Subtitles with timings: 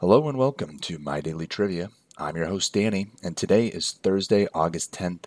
[0.00, 1.90] Hello and welcome to My Daily Trivia.
[2.16, 5.24] I'm your host, Danny, and today is Thursday, August 10th,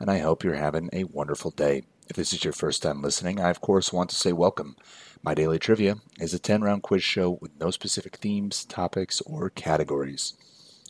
[0.00, 1.82] and I hope you're having a wonderful day.
[2.08, 4.76] If this is your first time listening, I of course want to say welcome.
[5.22, 9.50] My Daily Trivia is a 10 round quiz show with no specific themes, topics, or
[9.50, 10.32] categories.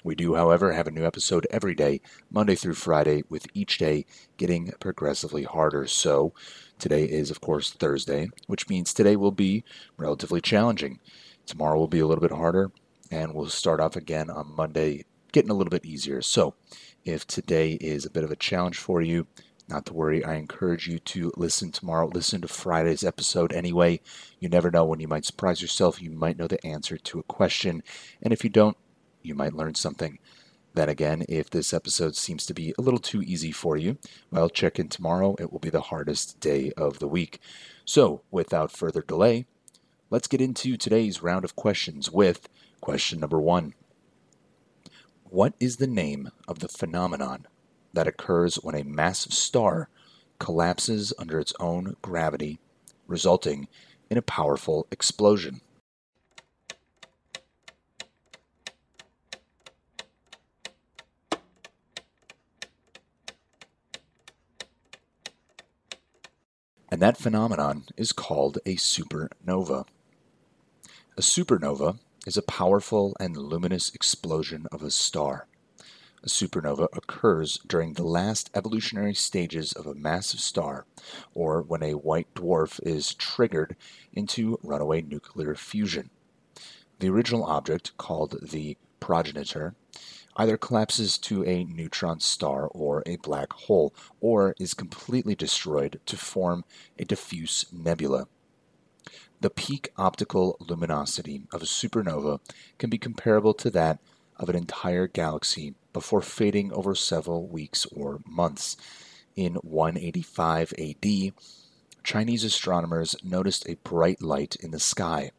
[0.04, 4.06] We do, however, have a new episode every day, Monday through Friday, with each day
[4.36, 5.88] getting progressively harder.
[5.88, 6.34] So,
[6.78, 9.64] today is, of course, Thursday, which means today will be
[9.96, 11.00] relatively challenging.
[11.46, 12.70] Tomorrow will be a little bit harder,
[13.14, 16.20] and we'll start off again on Monday, getting a little bit easier.
[16.20, 16.54] So,
[17.04, 19.28] if today is a bit of a challenge for you,
[19.68, 22.10] not to worry, I encourage you to listen tomorrow.
[22.12, 24.00] Listen to Friday's episode anyway.
[24.40, 26.02] You never know when you might surprise yourself.
[26.02, 27.84] You might know the answer to a question.
[28.20, 28.76] And if you don't,
[29.22, 30.18] you might learn something.
[30.74, 33.96] Then again, if this episode seems to be a little too easy for you,
[34.32, 35.36] well, check in tomorrow.
[35.38, 37.38] It will be the hardest day of the week.
[37.84, 39.46] So, without further delay,
[40.10, 42.48] let's get into today's round of questions with
[42.84, 43.72] Question number one
[45.22, 47.46] What is the name of the phenomenon
[47.94, 49.88] that occurs when a massive star
[50.38, 52.58] collapses under its own gravity,
[53.06, 53.68] resulting
[54.10, 55.62] in a powerful explosion?
[66.90, 69.86] And that phenomenon is called a supernova.
[71.16, 75.46] A supernova is a powerful and luminous explosion of a star.
[76.22, 80.86] A supernova occurs during the last evolutionary stages of a massive star,
[81.34, 83.76] or when a white dwarf is triggered
[84.14, 86.08] into runaway nuclear fusion.
[87.00, 89.74] The original object, called the progenitor,
[90.36, 96.16] either collapses to a neutron star or a black hole, or is completely destroyed to
[96.16, 96.64] form
[96.98, 98.28] a diffuse nebula.
[99.44, 102.40] The peak optical luminosity of a supernova
[102.78, 103.98] can be comparable to that
[104.38, 108.78] of an entire galaxy before fading over several weeks or months.
[109.36, 111.34] In 185 AD,
[112.02, 115.30] Chinese astronomers noticed a bright light in the sky.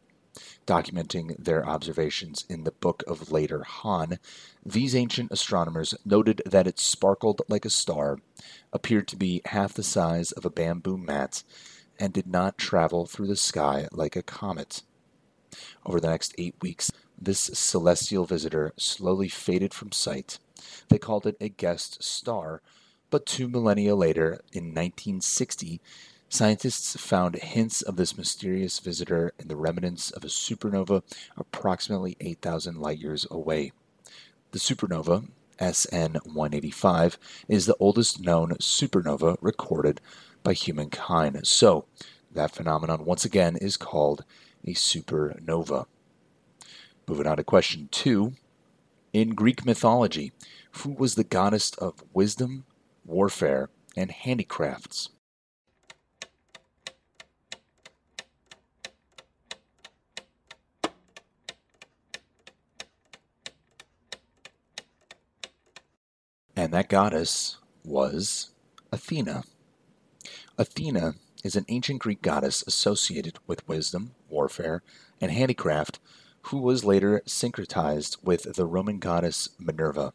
[0.67, 4.19] Documenting their observations in the Book of Later Han,
[4.63, 8.19] these ancient astronomers noted that it sparkled like a star,
[8.71, 11.41] appeared to be half the size of a bamboo mat,
[11.99, 14.81] and did not travel through the sky like a comet.
[15.85, 20.39] Over the next eight weeks, this celestial visitor slowly faded from sight.
[20.89, 22.61] They called it a guest star,
[23.09, 25.79] but two millennia later, in 1960,
[26.27, 31.03] scientists found hints of this mysterious visitor in the remnants of a supernova
[31.37, 33.71] approximately 8,000 light years away.
[34.51, 35.27] The supernova,
[35.59, 37.17] SN 185,
[37.47, 40.01] is the oldest known supernova recorded
[40.45, 41.45] by humankind.
[41.45, 41.87] So,
[42.31, 44.23] that phenomenon, once again, is called
[44.63, 45.87] a supernova.
[47.07, 48.33] Moving on to question two.
[49.11, 50.33] In Greek mythology,
[50.71, 52.65] who was the goddess of wisdom,
[53.03, 55.09] warfare, and handicrafts?
[66.55, 68.51] And that goddess was
[68.91, 69.43] Athena.
[70.57, 74.83] Athena is an ancient Greek goddess associated with wisdom, warfare,
[75.19, 75.99] and handicraft,
[76.43, 80.13] who was later syncretized with the Roman goddess Minerva.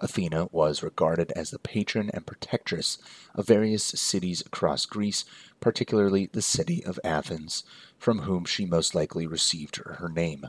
[0.00, 2.96] Athena was regarded as the patron and protectress
[3.34, 5.26] of various cities across Greece,
[5.60, 7.62] particularly the city of Athens,
[7.98, 10.46] from whom she most likely received her name.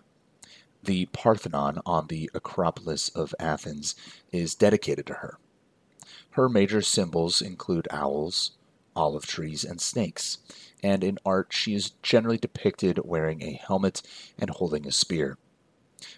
[0.82, 3.96] The Parthenon on the Acropolis of Athens
[4.32, 5.40] is dedicated to her.
[6.32, 8.52] Her major symbols include owls,
[8.98, 10.40] olive trees, and snakes,
[10.84, 14.02] and in art she is generally depicted wearing a helmet
[14.38, 15.38] and holding a spear.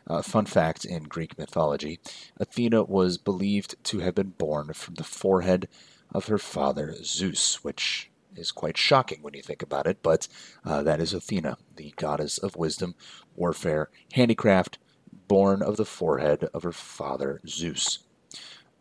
[0.07, 1.99] Uh, fun fact in Greek mythology
[2.37, 5.67] Athena was believed to have been born from the forehead
[6.13, 10.27] of her father Zeus, which is quite shocking when you think about it, but
[10.65, 12.95] uh, that is Athena, the goddess of wisdom,
[13.35, 14.79] warfare, handicraft,
[15.27, 17.99] born of the forehead of her father Zeus.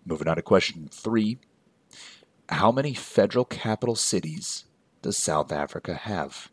[0.05, 1.39] Moving on to question three
[2.49, 4.65] how many federal capital cities
[5.03, 6.50] does South Africa have?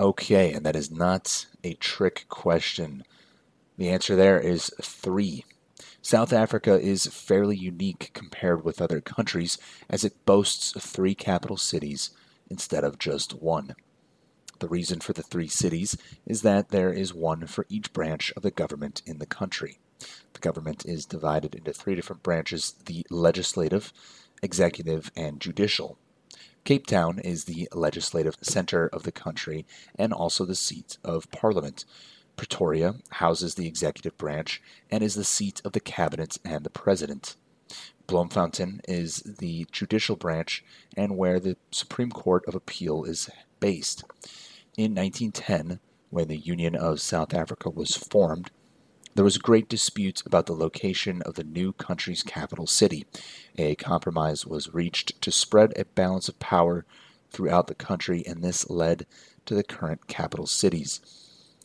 [0.00, 3.02] Okay, and that is not a trick question.
[3.76, 5.44] The answer there is three.
[6.00, 9.58] South Africa is fairly unique compared with other countries
[9.90, 12.10] as it boasts three capital cities
[12.48, 13.74] instead of just one.
[14.60, 15.96] The reason for the three cities
[16.26, 19.78] is that there is one for each branch of the government in the country.
[20.32, 23.92] The government is divided into three different branches the legislative,
[24.42, 25.98] executive, and judicial.
[26.64, 29.64] Cape Town is the legislative center of the country
[29.96, 31.84] and also the seat of parliament.
[32.36, 34.60] Pretoria houses the executive branch
[34.90, 37.36] and is the seat of the cabinet and the president.
[38.06, 40.64] Bloemfontein is the judicial branch
[40.96, 43.28] and where the Supreme Court of Appeal is
[43.60, 44.04] based.
[44.78, 48.52] In 1910, when the Union of South Africa was formed,
[49.16, 53.04] there was great dispute about the location of the new country's capital city.
[53.56, 56.86] A compromise was reached to spread a balance of power
[57.28, 59.04] throughout the country, and this led
[59.46, 61.00] to the current capital cities.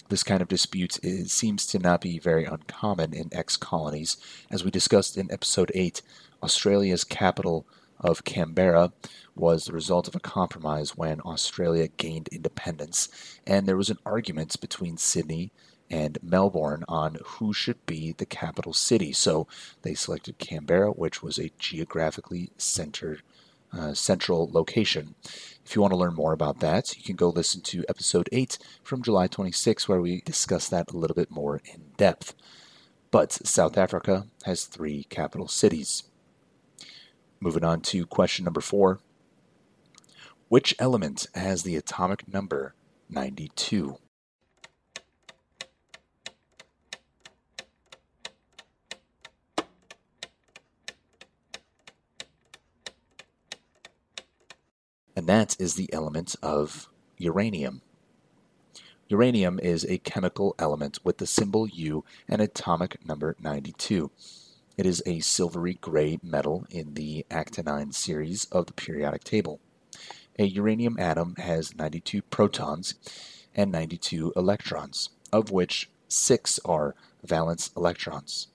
[0.09, 4.17] This kind of dispute is, seems to not be very uncommon in ex colonies.
[4.49, 6.01] As we discussed in episode 8,
[6.41, 7.67] Australia's capital
[8.03, 8.91] of Canberra
[9.35, 13.09] was the result of a compromise when Australia gained independence,
[13.47, 15.51] and there was an argument between Sydney
[15.89, 19.13] and Melbourne on who should be the capital city.
[19.13, 19.47] So
[19.81, 23.21] they selected Canberra, which was a geographically centered
[23.71, 25.15] uh, central location.
[25.65, 28.57] If you want to learn more about that, you can go listen to episode 8
[28.83, 32.35] from July 26, where we discuss that a little bit more in depth.
[33.09, 36.03] But South Africa has three capital cities.
[37.43, 39.01] Moving on to question number four
[40.47, 42.73] Which element has the atomic number
[43.09, 43.97] 92?
[55.17, 56.87] and that is the element of
[57.17, 57.81] uranium.
[59.09, 64.11] Uranium is a chemical element with the symbol U and atomic number 92.
[64.75, 69.59] It is a silvery gray metal in the actinide series of the periodic table.
[70.39, 72.95] A uranium atom has 92 protons
[73.53, 78.47] and 92 electrons, of which 6 are valence electrons.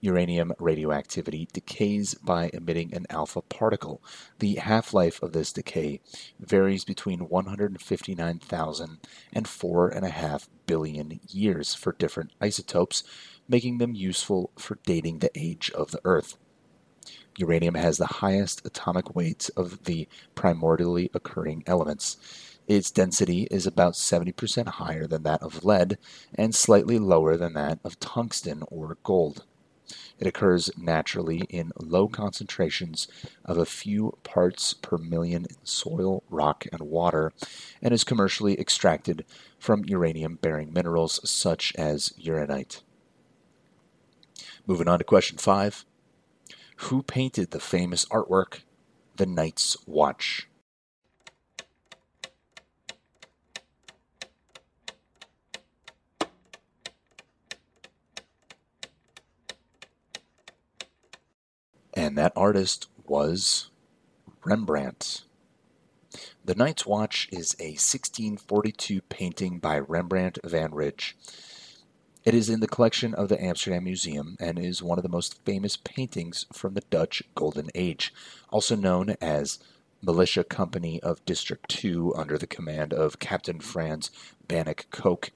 [0.00, 4.02] Uranium radioactivity decays by emitting an alpha particle.
[4.38, 6.00] The half life of this decay
[6.38, 8.98] varies between 159,000
[9.34, 13.04] and 4.5 billion years for different isotopes,
[13.50, 16.38] making them useful for dating the age of the Earth.
[17.36, 20.06] Uranium has the highest atomic weight of the
[20.36, 22.16] primordially occurring elements.
[22.68, 25.98] Its density is about 70% higher than that of lead
[26.34, 29.44] and slightly lower than that of tungsten or gold.
[30.20, 33.08] It occurs naturally in low concentrations
[33.44, 37.32] of a few parts per million in soil, rock, and water,
[37.82, 39.24] and is commercially extracted
[39.58, 42.82] from uranium bearing minerals such as uraninite.
[44.70, 45.84] Moving on to question five
[46.76, 48.60] Who painted the famous artwork,
[49.16, 50.46] The Night's Watch?
[61.92, 63.70] And that artist was
[64.44, 65.24] Rembrandt.
[66.44, 71.14] The Night's Watch is a 1642 painting by Rembrandt van Rijn.
[72.22, 75.42] It is in the collection of the Amsterdam Museum and is one of the most
[75.44, 78.12] famous paintings from the Dutch Golden Age,
[78.50, 79.58] also known as
[80.02, 84.10] Militia Company of District 2 under the command of Captain Frans
[84.46, 85.30] Banninck Cocq,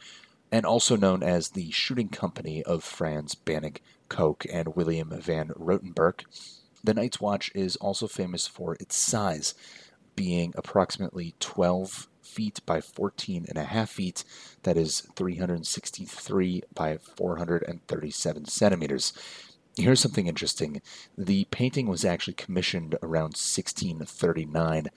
[0.52, 3.78] and also known as the Shooting Company of Frans Banninck
[4.10, 6.24] Cocq and William van Rottenburg.
[6.82, 9.54] The Night's Watch is also famous for its size,
[10.16, 14.24] being approximately 12 feet by 14 and a half feet,
[14.62, 19.12] that is 363 by 437 centimeters.
[19.76, 20.80] Here's something interesting.
[21.18, 24.88] The painting was actually commissioned around 1639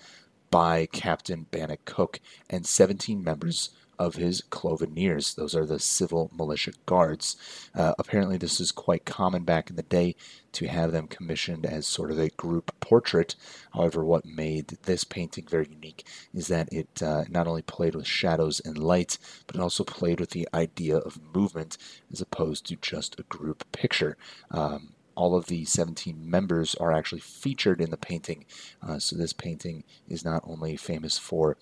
[0.49, 2.19] by Captain Banninck Cocq
[2.49, 5.35] and 17 members of his kloveniers.
[5.35, 7.35] Those are the civil militia guards.
[7.75, 10.15] Uh, apparently, this is quite common back in the day
[10.53, 13.35] to have them commissioned as sort of a group portrait.
[13.73, 18.07] However, what made this painting very unique is that it uh, not only played with
[18.07, 21.77] shadows and light, but it also played with the idea of movement
[22.11, 24.17] as opposed to just a group picture.
[24.51, 28.45] Um, all of the 17 members are actually featured in the painting.
[28.87, 31.57] Uh, so this painting is not only famous for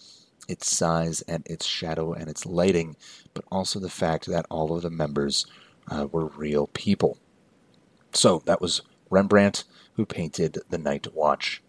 [0.47, 2.95] its size and its shadow and its lighting,
[3.33, 5.45] but also the fact that all of the members
[5.89, 7.17] uh, were real people.
[8.13, 11.61] So that was Rembrandt who painted the Night Watch.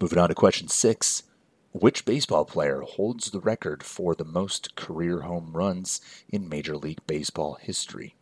[0.00, 1.22] Moving on to question six.
[1.72, 7.06] Which baseball player holds the record for the most career home runs in Major League
[7.06, 8.16] Baseball history?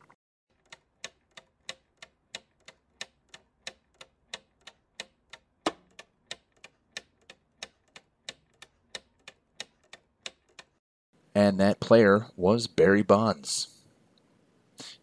[11.38, 13.68] And that player was Barry Bonds.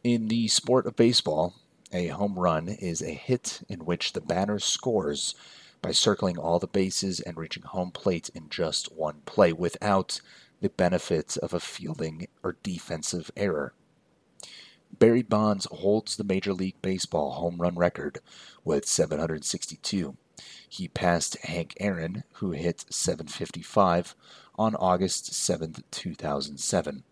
[0.03, 1.53] In the sport of baseball,
[1.93, 5.33] a home run is a hit in which the batter scores
[5.81, 10.19] by circling all the bases and reaching home plate in just one play without
[10.59, 13.73] the benefit of a fielding or defensive error.
[14.99, 18.19] Barry Bonds holds the Major League Baseball home run record
[18.65, 20.17] with 762.
[20.67, 24.15] He passed Hank Aaron, who hit 755
[24.57, 27.03] on August 7, 2007.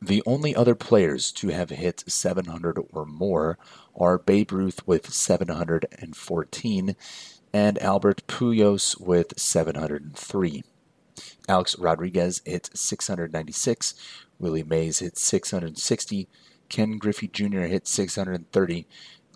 [0.00, 3.58] The only other players to have hit 700 or more
[3.96, 6.96] are Babe Ruth with 714
[7.52, 10.62] and Albert Pujols with 703.
[11.48, 13.94] Alex Rodriguez hit 696,
[14.38, 16.28] Willie Mays hit 660,
[16.68, 17.62] Ken Griffey Jr.
[17.62, 18.86] hit 630,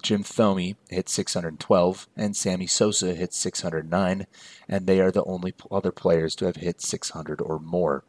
[0.03, 4.27] Jim Thome hit 612, and Sammy Sosa hit 609,
[4.69, 8.05] and they are the only other players to have hit 600 or more.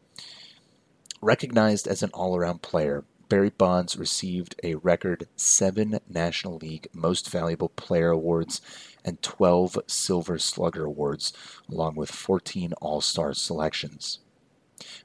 [1.22, 7.30] Recognized as an all around player, Barry Bonds received a record seven National League Most
[7.30, 8.62] Valuable Player awards
[9.06, 11.32] and 12 Silver Slugger awards,
[11.72, 14.20] along with 14 All Star selections.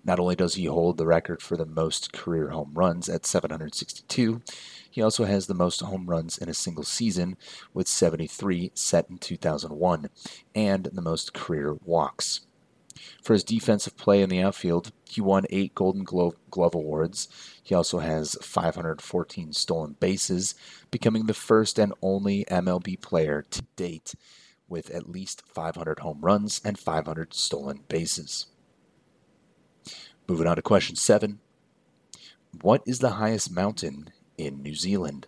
[0.04, 4.42] Not only does he hold the record for the most career home runs at 762,
[4.90, 7.36] he also has the most home runs in a single season
[7.72, 10.08] with 73 set in 2001
[10.54, 12.40] and the most career walks.
[13.22, 17.28] For his defensive play in the outfield, he won eight Golden Glove, Glove Awards.
[17.62, 20.54] He also has 514 stolen bases,
[20.90, 24.14] becoming the first and only MLB player to date
[24.68, 28.46] with at least 500 home runs and 500 stolen bases.
[30.30, 31.40] Moving on to question seven.
[32.60, 35.26] What is the highest mountain in New Zealand?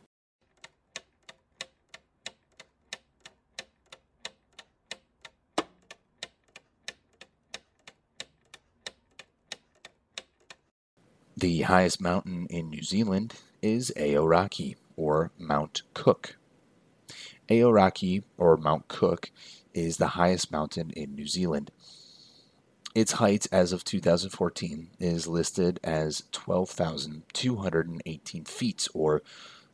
[11.35, 16.37] The highest mountain in New Zealand is Aoraki, or Mount Cook.
[17.49, 19.31] Aoraki, or Mount Cook,
[19.73, 21.71] is the highest mountain in New Zealand.
[22.95, 29.23] Its height as of 2014 is listed as 12,218 feet or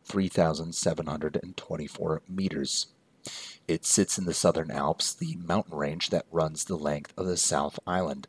[0.04, 2.88] 3,724 meters.
[3.66, 7.38] It sits in the Southern Alps, the mountain range that runs the length of the
[7.38, 8.28] South Island.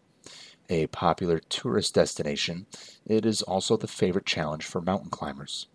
[0.69, 2.65] A popular tourist destination,
[3.05, 5.67] it is also the favorite challenge for mountain climbers.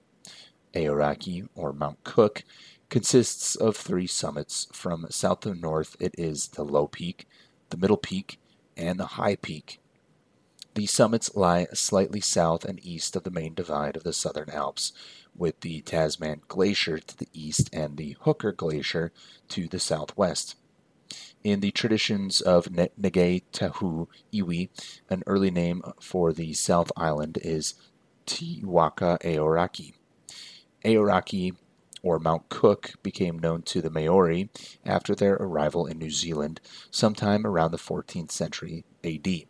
[0.74, 2.44] Aoraki, or Mount Cook,
[2.88, 4.68] consists of three summits.
[4.72, 7.28] From south to north, it is the low peak,
[7.70, 8.38] the middle peak,
[8.76, 9.80] and the High Peak.
[10.74, 14.92] The summits lie slightly south and east of the main divide of the Southern Alps,
[15.36, 19.12] with the Tasman Glacier to the east and the Hooker Glacier
[19.48, 20.56] to the southwest.
[21.44, 24.68] In the traditions of Ngai Tahu Iwi,
[25.10, 27.74] an early name for the South Island is
[28.24, 29.92] Te Waka Aoraki.
[30.84, 31.54] Aoraki
[32.02, 34.50] or Mount Cook became known to the Maori
[34.84, 39.46] after their arrival in New Zealand sometime around the 14th century AD.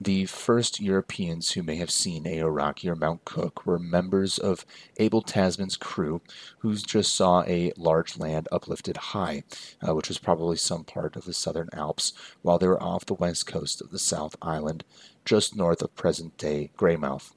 [0.00, 4.66] The first Europeans who may have seen Aoraki or Mount Cook were members of
[4.98, 6.20] Abel Tasman's crew
[6.58, 9.44] who just saw a large land uplifted high,
[9.80, 13.14] uh, which was probably some part of the southern Alps, while they were off the
[13.14, 14.84] west coast of the South Island,
[15.24, 17.33] just north of present day Greymouth.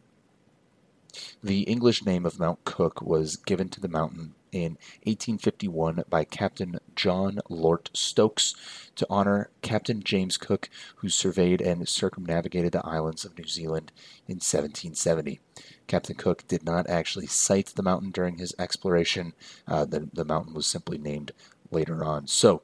[1.43, 6.79] The English name of Mount Cook was given to the mountain in 1851 by Captain
[6.95, 8.55] John Lort Stokes
[8.95, 13.91] to honor Captain James Cook, who surveyed and circumnavigated the islands of New Zealand
[14.27, 15.39] in 1770.
[15.87, 19.33] Captain Cook did not actually sight the mountain during his exploration.
[19.67, 21.31] Uh, the, the mountain was simply named
[21.71, 22.27] later on.
[22.27, 22.63] So,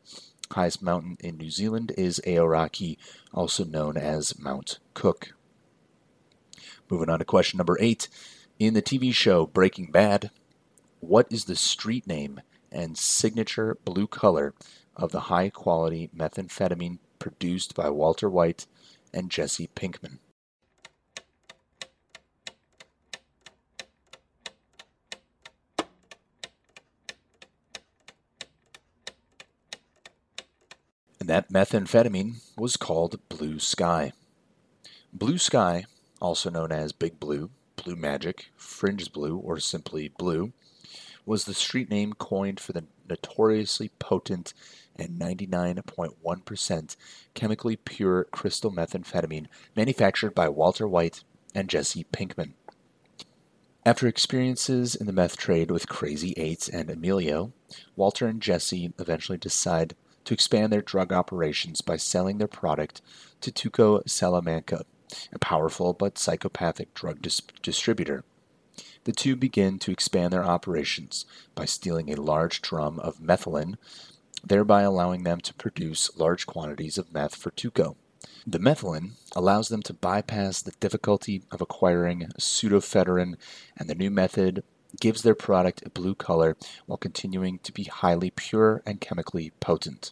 [0.52, 2.98] highest mountain in New Zealand is Aoraki,
[3.34, 5.34] also known as Mount Cook.
[6.90, 8.08] Moving on to question number eight.
[8.63, 10.32] In the TV show Breaking Bad,
[11.01, 12.39] what is the street name
[12.72, 14.53] and signature blue color
[14.96, 18.65] of the high quality methamphetamine produced by Walter White
[19.13, 20.20] and Jesse Pinkman?
[31.20, 34.13] And that methamphetamine was called Blue Sky.
[35.12, 35.84] Blue Sky,
[36.22, 37.50] also known as Big Blue,
[37.84, 40.54] Blue Magic, Fringe Blue, or simply Blue,
[41.25, 44.54] was the street name coined for the notoriously potent
[44.96, 46.96] and 99.1%
[47.34, 51.24] chemically pure crystal methamphetamine manufactured by Walter White
[51.56, 52.54] and Jesse Pinkman.
[53.86, 57.52] After experiences in the meth trade with Crazy Eights and Emilio,
[57.96, 63.02] Walter and Jesse eventually decide to expand their drug operations by selling their product
[63.42, 64.86] to Tuco Salamanca,
[65.32, 68.24] a powerful but psychopathic drug dis- distributor.
[69.05, 73.75] the two begin to expand their operations by stealing a large drum of methylamine,
[74.43, 77.96] thereby allowing them to produce large quantities of meth for Tuco.
[78.48, 83.36] The methylamine allows them to bypass the difficulty of acquiring pseudoephedrine,
[83.77, 84.63] and the new method
[85.00, 86.55] gives their product a blue color
[86.86, 90.12] while continuing to be highly pure and chemically potent.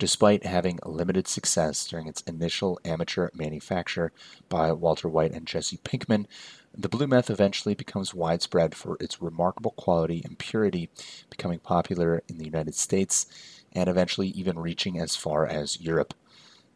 [0.00, 4.12] Despite having limited success during its initial amateur manufacture
[4.48, 6.26] by Walter White and Jesse Pinkman,
[6.74, 10.88] the blue meth eventually becomes widespread for its remarkable quality and purity,
[11.28, 13.26] becoming popular in the United States
[13.72, 16.14] and eventually even reaching as far as Europe.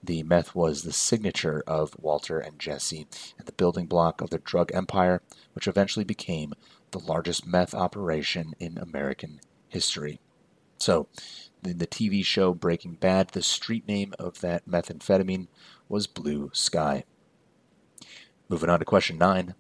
[0.03, 3.07] The meth was the signature of Walter and Jesse
[3.39, 5.23] and the building block of their drug empire,
[5.55, 6.53] which eventually became
[6.91, 9.41] the largest meth operation in American
[9.71, 10.21] history.
[10.77, 11.07] So,
[11.67, 15.49] in the TV show Breaking Bad, the street name of that methamphetamine
[15.89, 17.05] was Blue Sky.
[18.49, 19.55] Moving on to question nine.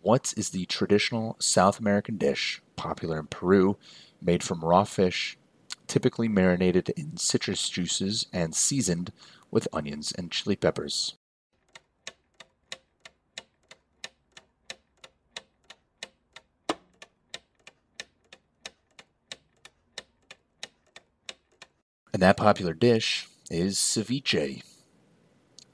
[0.00, 3.76] What is the traditional South American dish, popular in Peru,
[4.20, 5.38] made from raw fish,
[5.86, 9.12] typically marinated in citrus juices and seasoned
[9.50, 11.14] with onions and chili peppers?
[22.22, 24.62] That popular dish is ceviche.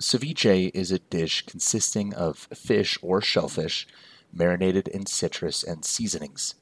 [0.00, 3.86] Ceviche is a dish consisting of fish or shellfish
[4.32, 6.54] marinated in citrus and seasonings.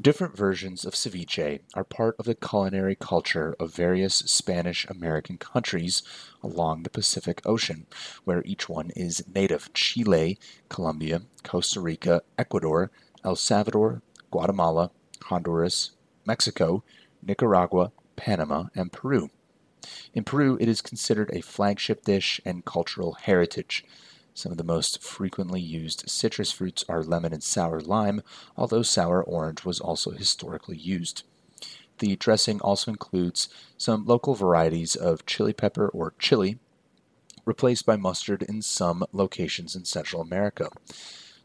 [0.00, 6.02] Different versions of ceviche are part of the culinary culture of various Spanish American countries
[6.42, 7.86] along the Pacific Ocean,
[8.24, 10.38] where each one is native Chile,
[10.70, 12.90] Colombia, Costa Rica, Ecuador,
[13.22, 14.00] El Salvador,
[14.30, 14.90] Guatemala,
[15.24, 15.90] Honduras,
[16.24, 16.82] Mexico,
[17.22, 17.92] Nicaragua,
[18.22, 19.30] Panama, and Peru.
[20.14, 23.84] In Peru, it is considered a flagship dish and cultural heritage.
[24.32, 28.22] Some of the most frequently used citrus fruits are lemon and sour lime,
[28.56, 31.24] although sour orange was also historically used.
[31.98, 36.60] The dressing also includes some local varieties of chili pepper or chili,
[37.44, 40.68] replaced by mustard in some locations in Central America.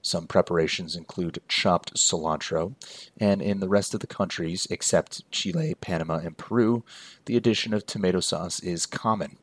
[0.07, 2.75] Some preparations include chopped cilantro,
[3.19, 6.85] and in the rest of the countries, except Chile, Panama, and Peru,
[7.25, 9.35] the addition of tomato sauce is common.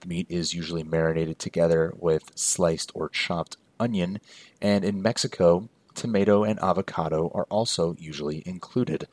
[0.00, 4.18] The meat is usually marinated together with sliced or chopped onion,
[4.60, 9.06] and in Mexico, tomato and avocado are also usually included.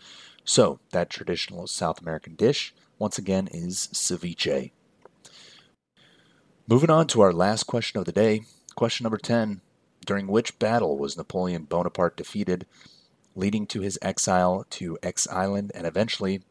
[0.43, 4.71] So, that traditional South American dish, once again, is ceviche.
[6.67, 8.41] Moving on to our last question of the day.
[8.75, 9.61] Question number 10
[10.09, 12.65] during which battle was Napoleon Bonaparte defeated,
[13.35, 16.41] leading to his exile to X Island and eventually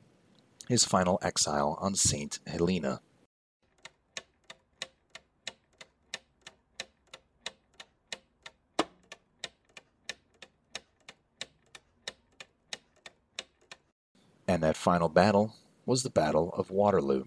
[0.69, 2.39] his final exile on St.
[2.47, 3.01] Helena.
[14.47, 17.25] And that final battle was the Battle of Waterloo.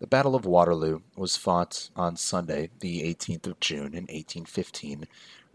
[0.00, 5.06] The Battle of Waterloo was fought on Sunday, the 18th of June in 1815,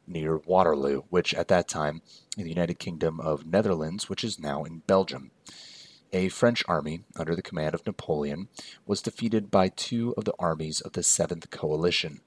[0.06, 2.04] near Waterloo, which at that time
[2.38, 5.32] in the United Kingdom of Netherlands, which is now in Belgium.
[6.14, 8.50] A French army under the command of Napoleon
[8.86, 12.22] was defeated by two of the armies of the Seventh Coalition.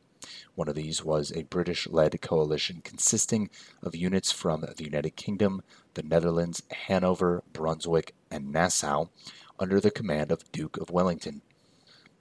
[0.57, 3.49] One of these was a British led coalition consisting
[3.81, 5.63] of units from the United Kingdom,
[5.95, 9.07] the Netherlands, Hanover, Brunswick, and Nassau,
[9.61, 11.43] under the command of Duke of Wellington.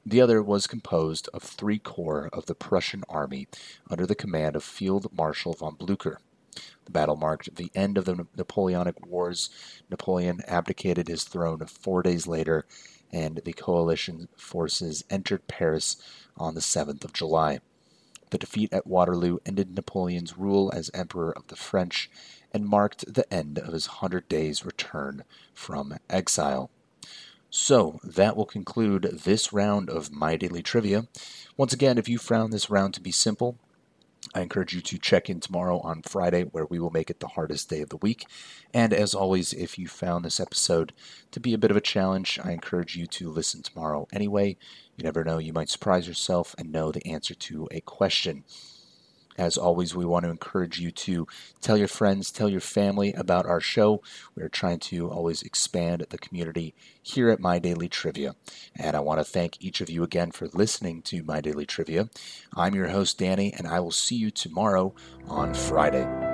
[0.09, 3.49] The other was composed of three corps of the Prussian army
[3.89, 6.19] under the command of Field Marshal von Blücher.
[6.85, 9.49] The battle marked the end of the Napoleonic Wars.
[9.89, 12.65] Napoleon abdicated his throne four days later,
[13.11, 15.97] and the coalition forces entered Paris
[16.37, 17.59] on the 7th of July.
[18.29, 22.09] The defeat at Waterloo ended Napoleon's rule as Emperor of the French
[22.53, 26.71] and marked the end of his hundred days' return from exile.
[27.49, 31.07] So, that will conclude this round of My Daily Trivia.
[31.55, 33.57] Once again, if you found this round to be simple,
[34.35, 37.29] I encourage you to check in tomorrow on Friday, where we will make it the
[37.29, 38.25] hardest day of the week.
[38.73, 40.91] And as always, if you found this episode
[41.31, 44.57] to be a bit of a challenge, I encourage you to listen tomorrow anyway.
[44.97, 48.43] You never know, you might surprise yourself and know the answer to a question.
[49.37, 51.27] As always, we want to encourage you to
[51.61, 54.01] tell your friends, tell your family about our show.
[54.35, 58.35] We're trying to always expand the community here at My Daily Trivia.
[58.75, 62.09] And I want to thank each of you again for listening to My Daily Trivia.
[62.55, 64.93] I'm your host, Danny, and I will see you tomorrow
[65.27, 66.26] on Friday.